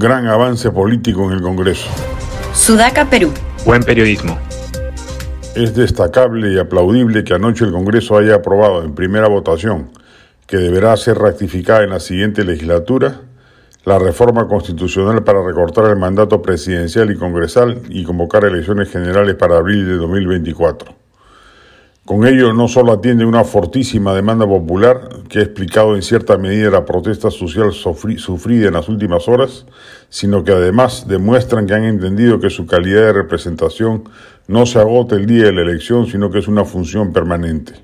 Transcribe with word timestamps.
Gran 0.00 0.28
avance 0.28 0.70
político 0.70 1.24
en 1.26 1.38
el 1.38 1.42
Congreso. 1.42 1.88
Sudaca, 2.54 3.10
Perú. 3.10 3.32
Buen 3.66 3.82
periodismo. 3.82 4.38
Es 5.56 5.74
destacable 5.74 6.52
y 6.52 6.58
aplaudible 6.60 7.24
que 7.24 7.34
anoche 7.34 7.64
el 7.64 7.72
Congreso 7.72 8.16
haya 8.16 8.36
aprobado 8.36 8.84
en 8.84 8.94
primera 8.94 9.26
votación, 9.26 9.90
que 10.46 10.56
deberá 10.56 10.96
ser 10.96 11.18
ratificada 11.18 11.82
en 11.82 11.90
la 11.90 11.98
siguiente 11.98 12.44
legislatura, 12.44 13.22
la 13.84 13.98
reforma 13.98 14.46
constitucional 14.46 15.24
para 15.24 15.42
recortar 15.42 15.86
el 15.86 15.96
mandato 15.96 16.40
presidencial 16.42 17.10
y 17.10 17.16
congresal 17.16 17.82
y 17.88 18.04
convocar 18.04 18.44
elecciones 18.44 18.92
generales 18.92 19.34
para 19.34 19.56
abril 19.56 19.84
de 19.84 19.94
2024. 19.94 20.97
Con 22.08 22.26
ello 22.26 22.54
no 22.54 22.68
solo 22.68 22.92
atiende 22.92 23.26
una 23.26 23.44
fortísima 23.44 24.14
demanda 24.14 24.46
popular 24.46 25.10
que 25.28 25.40
ha 25.40 25.42
explicado 25.42 25.94
en 25.94 26.00
cierta 26.00 26.38
medida 26.38 26.70
la 26.70 26.86
protesta 26.86 27.30
social 27.30 27.74
sufrida 27.74 28.68
en 28.68 28.72
las 28.72 28.88
últimas 28.88 29.28
horas, 29.28 29.66
sino 30.08 30.42
que 30.42 30.52
además 30.52 31.06
demuestran 31.06 31.66
que 31.66 31.74
han 31.74 31.84
entendido 31.84 32.40
que 32.40 32.48
su 32.48 32.64
calidad 32.64 33.02
de 33.02 33.12
representación 33.12 34.04
no 34.46 34.64
se 34.64 34.78
agota 34.78 35.16
el 35.16 35.26
día 35.26 35.44
de 35.44 35.52
la 35.52 35.60
elección, 35.60 36.06
sino 36.06 36.30
que 36.30 36.38
es 36.38 36.48
una 36.48 36.64
función 36.64 37.12
permanente. 37.12 37.74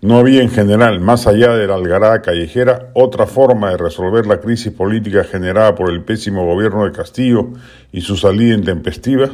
No 0.00 0.16
había 0.16 0.42
en 0.42 0.50
general, 0.50 0.98
más 0.98 1.28
allá 1.28 1.54
de 1.54 1.68
la 1.68 1.76
algarada 1.76 2.22
callejera, 2.22 2.90
otra 2.92 3.28
forma 3.28 3.70
de 3.70 3.76
resolver 3.76 4.26
la 4.26 4.40
crisis 4.40 4.72
política 4.72 5.22
generada 5.22 5.76
por 5.76 5.92
el 5.92 6.02
pésimo 6.02 6.44
gobierno 6.44 6.84
de 6.84 6.90
Castillo 6.90 7.50
y 7.92 8.00
su 8.00 8.16
salida 8.16 8.56
intempestiva, 8.56 9.30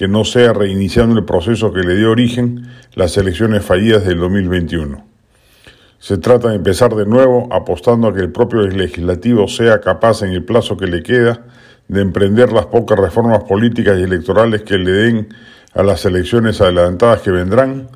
que 0.00 0.08
no 0.08 0.24
sea 0.24 0.54
reiniciando 0.54 1.18
el 1.18 1.26
proceso 1.26 1.74
que 1.74 1.82
le 1.82 1.94
dio 1.94 2.10
origen 2.10 2.66
las 2.94 3.18
elecciones 3.18 3.62
fallidas 3.62 4.06
del 4.06 4.18
2021. 4.18 5.04
Se 5.98 6.16
trata 6.16 6.48
de 6.48 6.54
empezar 6.54 6.94
de 6.94 7.04
nuevo 7.04 7.52
apostando 7.52 8.08
a 8.08 8.14
que 8.14 8.20
el 8.20 8.32
propio 8.32 8.62
legislativo 8.62 9.46
sea 9.46 9.82
capaz 9.82 10.22
en 10.22 10.30
el 10.30 10.42
plazo 10.42 10.78
que 10.78 10.86
le 10.86 11.02
queda 11.02 11.44
de 11.88 12.00
emprender 12.00 12.50
las 12.50 12.64
pocas 12.64 12.98
reformas 12.98 13.44
políticas 13.44 13.98
y 13.98 14.04
electorales 14.04 14.62
que 14.62 14.78
le 14.78 14.90
den 14.90 15.28
a 15.74 15.82
las 15.82 16.06
elecciones 16.06 16.62
adelantadas 16.62 17.20
que 17.20 17.30
vendrán 17.30 17.90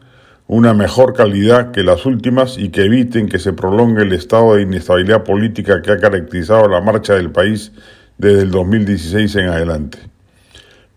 una 0.47 0.75
mejor 0.75 1.15
calidad 1.15 1.71
que 1.71 1.85
las 1.85 2.05
últimas 2.05 2.59
y 2.59 2.69
que 2.69 2.83
eviten 2.83 3.31
que 3.31 3.39
se 3.39 3.55
prolongue 3.55 4.03
el 4.03 4.13
estado 4.13 4.57
de 4.57 4.63
inestabilidad 4.65 5.25
política 5.25 5.81
que 5.81 5.93
ha 5.93 5.97
caracterizado 5.97 6.69
la 6.69 6.83
marcha 6.83 7.15
del 7.15 7.33
país 7.33 7.73
desde 8.19 8.43
el 8.43 8.51
2016 8.51 9.37
en 9.37 9.49
adelante 9.49 10.14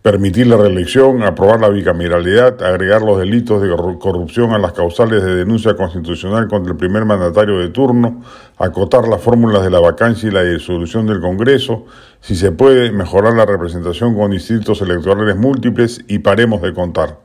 permitir 0.01 0.47
la 0.47 0.57
reelección, 0.57 1.23
aprobar 1.23 1.59
la 1.59 1.69
bicameralidad, 1.69 2.61
agregar 2.63 3.01
los 3.01 3.19
delitos 3.19 3.61
de 3.61 3.69
corrupción 3.99 4.51
a 4.53 4.57
las 4.57 4.71
causales 4.73 5.23
de 5.23 5.35
denuncia 5.35 5.75
constitucional 5.75 6.47
contra 6.47 6.71
el 6.71 6.77
primer 6.77 7.03
mandatario 7.03 7.57
de 7.59 7.69
turno, 7.69 8.21
acotar 8.57 9.07
las 9.07 9.21
fórmulas 9.21 9.63
de 9.63 9.69
la 9.69 9.79
vacancia 9.79 10.29
y 10.29 10.31
la 10.31 10.43
disolución 10.43 11.07
del 11.07 11.19
Congreso, 11.19 11.85
si 12.21 12.35
se 12.35 12.51
puede, 12.51 12.91
mejorar 12.91 13.33
la 13.33 13.45
representación 13.45 14.15
con 14.15 14.31
distritos 14.31 14.81
electorales 14.81 15.35
múltiples 15.35 16.03
y 16.07 16.19
paremos 16.19 16.61
de 16.61 16.73
contar. 16.73 17.19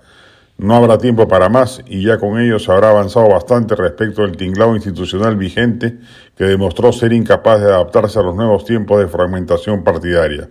No 0.59 0.75
habrá 0.75 0.99
tiempo 0.99 1.27
para 1.29 1.49
más 1.49 1.83
y 1.87 2.05
ya 2.05 2.19
con 2.19 2.39
ello 2.41 2.59
se 2.59 2.71
habrá 2.73 2.91
avanzado 2.91 3.29
bastante 3.29 3.75
respecto 3.75 4.23
del 4.23 4.37
tinglado 4.37 4.75
institucional 4.75 5.37
vigente 5.37 5.99
que 6.37 6.45
demostró 6.45 6.93
ser 6.93 7.13
incapaz 7.13 7.61
de 7.61 7.67
adaptarse 7.67 8.19
a 8.19 8.23
los 8.23 8.35
nuevos 8.35 8.65
tiempos 8.65 9.01
de 9.01 9.09
fragmentación 9.09 9.83
partidaria. 9.83 10.49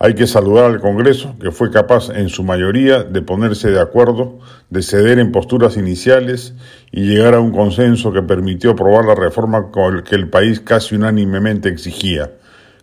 Hay 0.00 0.14
que 0.14 0.28
saludar 0.28 0.66
al 0.66 0.80
Congreso, 0.80 1.34
que 1.40 1.50
fue 1.50 1.72
capaz 1.72 2.10
en 2.10 2.28
su 2.28 2.44
mayoría 2.44 3.02
de 3.02 3.20
ponerse 3.20 3.72
de 3.72 3.80
acuerdo, 3.80 4.38
de 4.70 4.82
ceder 4.82 5.18
en 5.18 5.32
posturas 5.32 5.76
iniciales 5.76 6.54
y 6.92 7.00
llegar 7.00 7.34
a 7.34 7.40
un 7.40 7.50
consenso 7.50 8.12
que 8.12 8.22
permitió 8.22 8.70
aprobar 8.70 9.06
la 9.06 9.16
reforma 9.16 9.72
que 10.08 10.14
el 10.14 10.30
país 10.30 10.60
casi 10.60 10.94
unánimemente 10.94 11.68
exigía. 11.68 12.30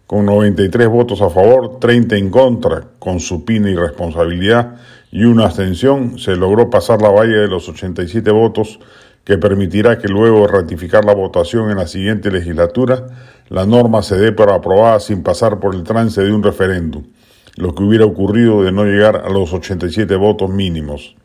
Con 0.06 0.26
93 0.26 0.90
votos 0.90 1.22
a 1.22 1.30
favor, 1.30 1.80
30 1.80 2.18
en 2.18 2.30
contra, 2.30 2.84
con 3.00 3.22
supina 3.22 3.70
irresponsabilidad 3.70 4.76
y 5.10 5.24
una 5.24 5.46
abstención, 5.46 6.20
se 6.20 6.36
logró 6.36 6.70
pasar 6.70 7.02
la 7.02 7.10
valla 7.10 7.40
de 7.40 7.48
los 7.48 7.70
87 7.70 8.30
votos 8.32 8.78
que 9.24 9.38
permitirá 9.38 9.98
que 9.98 10.10
luego 10.10 10.46
ratificar 10.48 11.06
la 11.06 11.16
votación 11.16 11.72
en 11.72 11.78
la 11.78 11.88
siguiente 11.88 12.30
legislatura, 12.30 13.08
la 13.50 13.66
norma 13.66 14.02
se 14.02 14.18
dé 14.18 14.32
por 14.32 14.50
aprobada 14.52 15.00
sin 15.00 15.24
pasar 15.24 15.60
por 15.60 15.76
el 15.76 15.84
trance 15.84 16.22
de 16.22 16.32
un 16.32 16.44
referéndum, 16.44 17.04
lo 17.58 17.76
que 17.76 17.84
hubiera 17.84 18.06
ocurrido 18.06 18.64
de 18.64 18.72
no 18.72 18.86
llegar 18.86 19.24
a 19.26 19.30
los 19.30 19.54
87 19.54 20.16
votos 20.16 20.50
mínimos. 20.50 21.16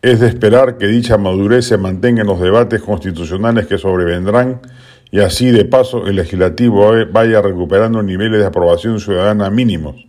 Es 0.00 0.20
de 0.20 0.28
esperar 0.28 0.78
que 0.78 0.86
dicha 0.86 1.18
madurez 1.18 1.66
se 1.66 1.78
mantenga 1.78 2.22
en 2.22 2.28
los 2.28 2.40
debates 2.40 2.82
constitucionales 2.82 3.66
que 3.66 3.78
sobrevendrán 3.78 4.60
y 5.10 5.20
así 5.20 5.50
de 5.50 5.64
paso 5.64 6.06
el 6.06 6.16
legislativo 6.16 6.92
vaya 7.12 7.42
recuperando 7.42 8.02
niveles 8.02 8.40
de 8.40 8.46
aprobación 8.46 8.98
ciudadana 8.98 9.50
mínimos 9.50 10.06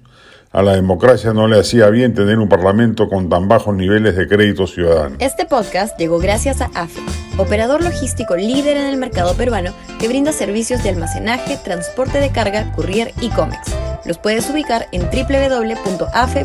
a 0.53 0.61
la 0.61 0.75
democracia 0.75 1.33
no 1.33 1.47
le 1.47 1.59
hacía 1.59 1.89
bien 1.89 2.13
tener 2.13 2.37
un 2.37 2.47
parlamento 2.47 3.09
con 3.09 3.27
tan 3.27 3.47
bajos 3.47 3.75
niveles 3.75 4.15
de 4.15 4.27
crédito 4.27 4.67
ciudadano. 4.67 5.15
Este 5.19 5.45
podcast 5.45 5.97
llegó 5.97 6.19
gracias 6.19 6.61
a 6.61 6.69
AFE, 6.75 7.01
operador 7.37 7.83
logístico 7.83 8.35
líder 8.35 8.77
en 8.77 8.85
el 8.85 8.97
mercado 8.97 9.33
peruano 9.33 9.73
que 9.99 10.07
brinda 10.07 10.31
servicios 10.31 10.83
de 10.83 10.89
almacenaje, 10.89 11.57
transporte 11.57 12.19
de 12.19 12.29
carga, 12.29 12.71
courier 12.73 13.13
y 13.19 13.29
cómics. 13.29 13.75
Los 14.05 14.19
puedes 14.19 14.47
ubicar 14.49 14.87
en 14.91 15.01
www.afe.pe. 15.09 16.43